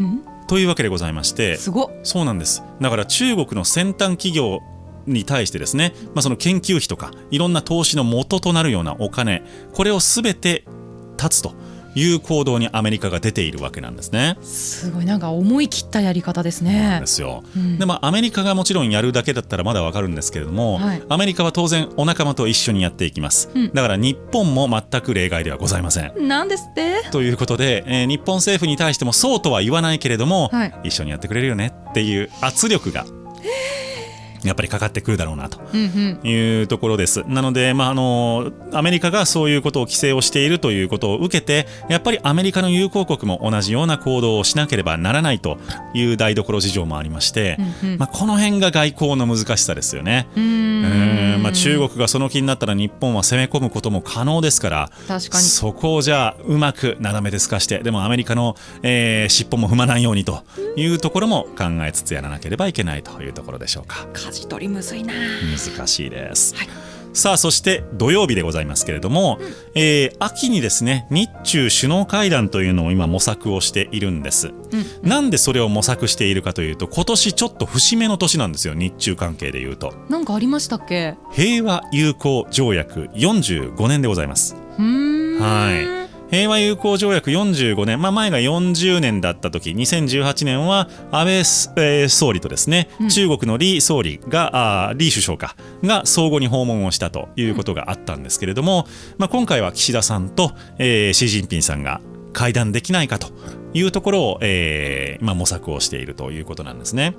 [0.00, 0.22] うん？
[0.48, 1.90] というわけでございましてすごっ。
[2.04, 2.62] そうなんです。
[2.80, 4.60] だから中国の先端企業
[5.08, 9.42] に対してですね、まあ、その研究費とかいろんな投資の元となるようなお金
[9.72, 10.64] これを全て
[11.16, 11.54] 断つと
[11.94, 14.36] いう行動にアメリカが出ているわけなんですね。
[14.42, 16.98] すごいなんか思い切ったやり方ですね。
[17.00, 17.42] ですよ。
[17.56, 17.78] うん。
[17.78, 21.02] でまあアメリカがもちろんやるだけだったらまだわかるんですけれども、はい。
[21.08, 23.72] アメリカは当然お仲間と一緒にやっていきます、うん。
[23.72, 26.28] だから日本も全く例外ではございません。
[26.28, 27.02] なんですって？
[27.10, 30.74] ということで、えー日本政府に対してもそうとは言わないけれども、はい。
[30.84, 33.06] 一緒にやってくれるよねっていう圧力が
[34.44, 37.24] やっぱりかかってくるだろうなとうんうんいうところです。
[37.26, 45.58] なので、まあ、あのアメリカがそういうことを規制をしているということを受けてやっぱりアメリカの友好国も同じような行動をしなければならないと
[45.94, 50.28] いう台所事情もありまして、うんうんまあ、この辺が外交の難しさですよね。
[50.36, 60.42] うんんまあ、中国がその気になったら日本は攻め込むことも可能ですから確かにそこをじゃあうまく斜めで透かしてでもアメリカの、えー尻尾も踏まないようにと
[60.76, 64.06] いうところも考えつつやらなければいけないというところでしょうか。
[64.28, 65.14] 舵取りむずいな。
[65.76, 66.68] 難しいです、はい。
[67.14, 69.38] さあそして土曜日でございますけれども、
[69.74, 74.50] えー秋にですね日中首脳会談というのを今模索をしているんです、う
[75.06, 75.08] ん。
[75.08, 79.94] なんでそれを模索しているかというと今年ちょっと節目の年なんですよ日中関係でいうと。
[80.10, 81.14] なんかありましたっけ？
[81.32, 84.54] 平和友好条約45年でございます。
[84.76, 89.70] はい平和友好条約45年、まあ、前が40年だった時。
[89.70, 93.08] 2018年は安倍す、えー総理とですね、うん。
[93.08, 95.56] 中国の李総理があー李首相か。
[95.82, 98.86] が相互に訪問をしたということがあったんですけれども、
[99.16, 102.00] まあ、今回は岸田さんと、えー、シー・ジンピンさんが
[102.38, 103.28] 会談できないかと
[103.74, 107.16] いうところを、えー今模索をしているということなんですね。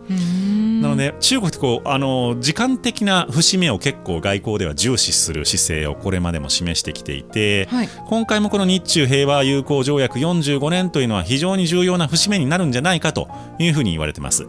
[0.81, 7.89] なので中国ってこうあの時間的な節目を結構外交では重視する姿勢をこれまでも示してきていて、はい。
[8.07, 13.27] 今回もこの日中平和友好条約45年というのは非常に重要な節目になるんじゃないかと
[13.59, 14.47] いうふうに言われてます。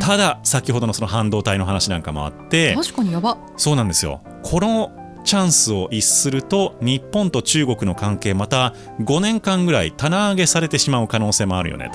[0.00, 3.38] ただ先ほどのその半導体の話なんかもあって確かにやば。
[3.56, 4.20] そうなんですよ。
[4.42, 4.92] この
[5.28, 11.92] チャンスを逸すると日本と中国の関係また5年間ぐらい棚上げされてしまう可能性もあるよね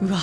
[0.00, 0.18] うわ。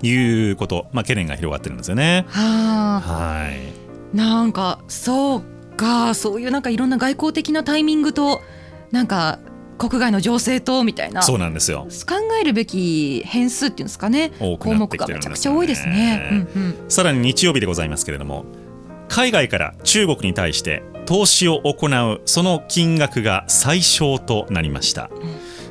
[0.00, 2.24] ということ、まあ、懸念が広がってるんですよね。
[2.30, 3.00] はあ。
[3.00, 4.16] はい。
[4.16, 5.42] なんかそう
[5.76, 6.14] か。
[6.14, 8.40] そういうなんかいろんな外交的なタイミングと
[8.90, 9.38] なんか
[9.78, 11.22] 国外の情勢とみたいな。
[11.22, 11.86] そうなんですよ。
[12.08, 14.32] 考えるべき変数っていうんですかね。
[14.40, 16.48] 多く項目なってきてるがめちゃくちゃ多いですね。
[16.56, 16.90] うんうん。
[16.90, 18.46] さらに日曜日でございますけれども
[19.08, 25.10] 海外から中国に対して投資を行うその金額が最小となりました、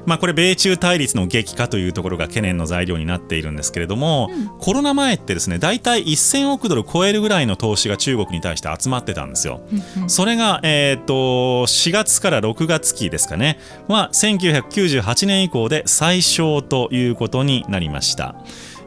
[0.05, 4.47] まあ、これ米中対立の激化というところが懸念の材料になっているんですけれども、うん。
[4.59, 9.61] コロナ前ってですね大体1000億ドル超えるぐらいの投資が中国に対して集まってたんですよ。
[10.07, 11.13] それが、えー、と
[11.67, 13.59] 4月から6月期ですかね。
[13.87, 18.35] は1998年以降で最小ということになりました。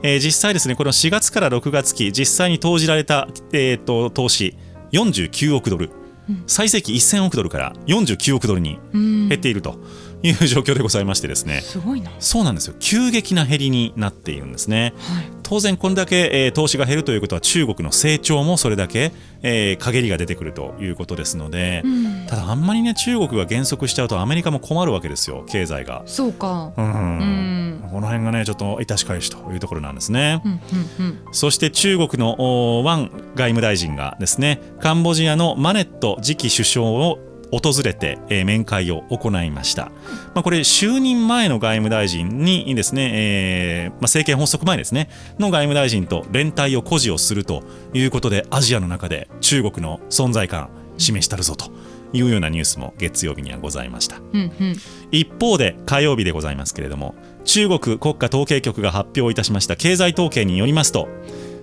[0.03, 4.55] えー実際ですねこの4月から6月期実際に投じられた、えー、と投資
[4.93, 6.02] 49億ドル、うん
[6.47, 9.79] 最盛期1000億ドルから49億ドルにうん減っていると
[10.23, 12.11] いう状況でございましてですね、すごいな。
[12.21, 14.95] そうなんですよ急激な減りになっているんですね。
[14.99, 15.42] はい。
[15.53, 26.05] 当然これだけ、えー投資が減るということは中国の成長もそれだけ、えー陰りが出てくるということですので、うんただあんまりね中国が減速しちゃうとアメリカも困るわけですよ経済が。
[26.07, 26.73] そうか。
[26.75, 26.89] うんう
[27.25, 27.89] ん。
[27.91, 30.41] この辺がねちょっと致し返しというところなんですね。
[30.43, 30.53] うん
[31.01, 31.33] うんうん。
[31.33, 32.37] そして中国の
[32.79, 37.19] おワン外務大臣がですねカンボジアのマネット次期首相を
[37.53, 39.93] 訪れて、えー面会を行いました、
[40.35, 51.71] まあ、これ就任前の外務大臣にですね、えーまあ、政権発足前ですねの外務大臣と連帯を誇示をするということでアジアの中で中国の存在感示したるぞと
[52.13, 54.77] いうようなニュースも月曜日にはございましたうんうん。
[55.11, 61.09] 一方で火曜日でございますけれども中国国家統計局が発表いたしました経済統計によりますと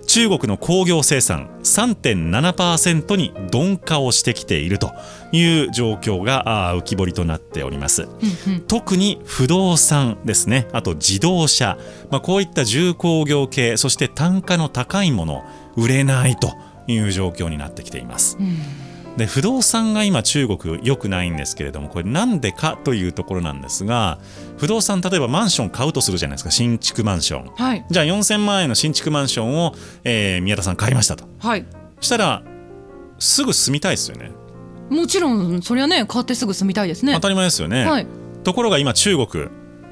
[0.09, 4.91] 中国の工業生産3.7%に鈍化をしてきていると
[5.31, 8.03] いう状況が浮き彫りとなっております。
[8.47, 8.61] うんうん。
[8.61, 11.77] 特に不動産ですねあと自動車、
[12.09, 15.43] まあ、こういった重工業系そして単価の高いもの
[15.77, 16.55] 売れないと
[16.87, 18.35] いう状況になってきています。
[18.39, 24.17] うんで不動産が今中国良くないんですけれどもこれなんでかというところなんですが
[24.57, 27.85] 不動産例えばマンション買うとするじゃないですか新築マンションはい。
[27.89, 31.65] じゃあ4000万円の新築マンションを、えー宮田さん買いましたとはい。
[31.99, 32.43] したら
[33.17, 34.31] すぐ住みたいですよね
[34.89, 37.19] もちろんそりゃね買ってすぐ住みたいですね当。
[37.21, 38.07] たり前ですよね、はい。
[38.43, 39.49] ところが今中国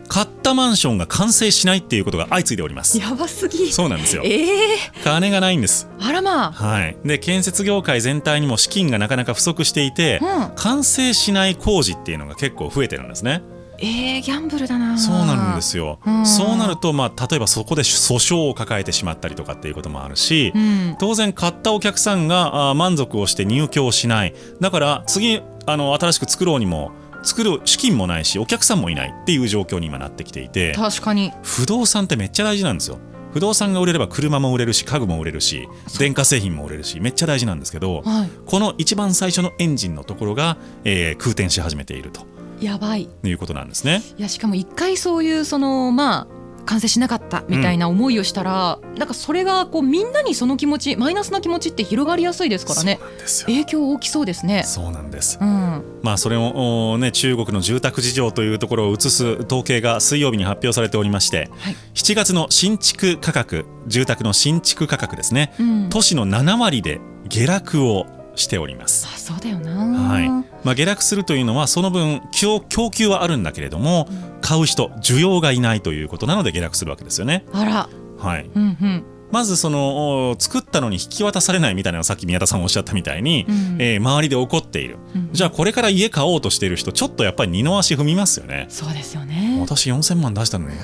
[0.08, 3.72] 買ったマンションが完成しないっていうことが相次いでおりますやばすぎ。
[3.72, 6.52] そうなんですよええ金がないんですあらまあ。
[6.52, 10.56] はいで建設業界全体にも資金がなかなか不足していて、うん。
[10.56, 13.42] 完成しない工事っていうのが結構増えてるんですね
[13.80, 14.98] ええギャンブルだな。
[14.98, 20.96] そうなんですよ、うんそうなると、まあ、例えばそこで訴訟を抱えてしまったりとかっていうこともあるし、うん。
[21.00, 26.92] 当然買ったお客さんがあー満足をして入居をしないだから次あの新しく作ろうにも
[27.24, 31.32] 作る資金もないしお客さんもいないっていう状況に今なってきていて確かに。
[31.44, 33.00] 不動産ってめっちゃ大事なんですよ
[33.34, 35.68] 不動産が売れれば車も売れるし家具も売れるし
[36.00, 42.26] 電化製品も売れるしめっちゃ大事なんですけどはこの一番最初のエンジンのところが、えー空転し始めていると
[42.60, 42.66] い。
[42.66, 43.10] やばい。
[43.24, 44.02] いうことなんですね。
[44.18, 46.28] いやしかも一回そういうそのまあ
[46.68, 53.00] 完成しなかったみたいな思いをしたら、なんかそれがこうみんなにその気持ちマイナスな気持ちって広がりやすいですからね
[53.46, 54.64] 影響大きそうですね。
[54.64, 56.00] そうなんですうん。
[56.04, 61.76] まあそれをおね中国の住宅事情というところを映す統計が水曜日に発表されておりましてはい。
[61.96, 65.90] 7月の新築価格住宅の新築価格ですねうん。
[65.90, 67.00] 都市の7割で
[67.30, 68.06] 下落を
[68.38, 69.06] しております。
[69.14, 69.72] あそうだよな。
[70.10, 70.30] はい
[70.64, 74.08] まあ、下落するというのはその分供供給はあるんだけれども
[74.42, 77.46] 買う人需要がいないということなので下落するわけですよね。
[77.52, 77.90] あら。
[78.18, 79.04] はい、うんうん。
[79.32, 88.68] まずそのお作ったのに引き渡されないみたいなのをさっき宮田さんおっしゃったみたいに、うんえー周りで起こっている、うんじゃあこれから家買おうとしている人ちょっとやっぱり二の足踏みますよね。
[88.70, 89.58] そうですよね。
[89.60, 90.76] 私4000万出したのに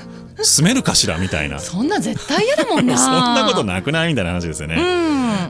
[0.42, 2.94] 住めるかしらみたいなそそんな絶対嫌だもんな。
[3.32, 4.76] んなことなくないみたいな話ですよね。
[4.76, 4.80] う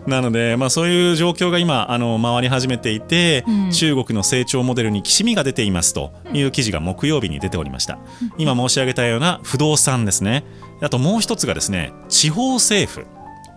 [0.08, 0.10] ん。
[0.10, 7.98] なので、まあ、そういう状況が今あの回り始めていて、うん中国の成長モデルにきしみが出ていますという記事が木曜日に出ておりました、
[8.38, 10.44] 今申し上げたような不動産ですね
[10.80, 13.06] あともう一つがですね地方政府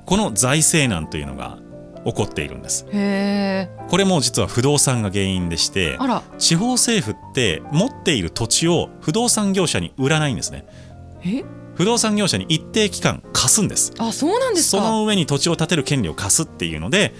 [0.05, 1.59] この財政難というのが
[2.05, 3.69] 起こっているんですへえ。
[3.89, 5.97] これも実は不動産が原因でして。
[6.37, 10.86] 地方政府って持っている土地を不動産業者に売らないんですねえ。
[11.75, 14.81] 不動産業者に一定期間貸すんですあそうなんですか。
[14.81, 17.13] その上に土地を建てる権利を貸すっていうので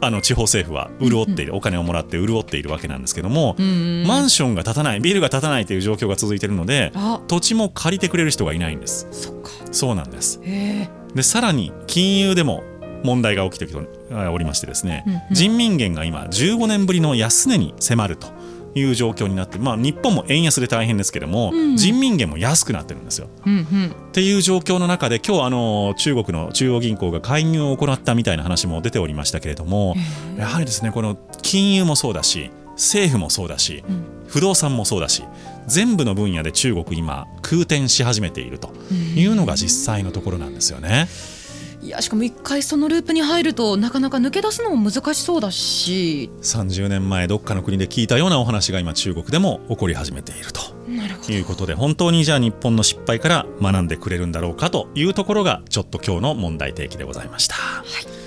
[0.00, 4.04] あの地方政府は潤っている、お金をもらって潤っているわけなんですけども、うん。
[4.06, 9.50] マンションが建たないビルが建たないという状況が続いているのであ土地も借りてくれる人がいないんですそっか。
[9.72, 10.40] そうなんです。
[10.40, 12.62] でさらに金融でも
[13.02, 13.66] 問題が起きて
[14.14, 18.28] おりましてですね、人民元が今15年ぶりの安値に迫ると
[18.74, 23.94] いう状況になって、まあ、日本も円安で大変ですけども、うん人民元も安くなってるんですようんうん。
[24.08, 29.94] っていう状況の中で今日あの中国の中央銀行が介入を行ったみたいな話も出ておりましたけれども
[30.36, 35.24] やはりですねこの金融もそうだし政府もそうだしうん不動産もそうだし
[35.66, 38.72] 全部の分野で中国今空転し始めていると
[39.14, 41.06] いうのが実際のところなんですよね。
[41.82, 50.60] いやしかも一回そのループに入るとなかなか抜け出すのも難しそうだし30年前どっかの国で聞いたようなお話が今中国でも起こり始めていると
[51.32, 57.54] いうことで本当にじゃあ日本の失敗から学んでくれるんだろうかというところがちょっと今日の問題提起でございました。
[57.56, 58.21] はい